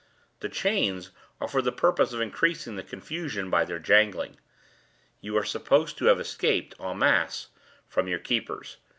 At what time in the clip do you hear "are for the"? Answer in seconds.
1.39-1.71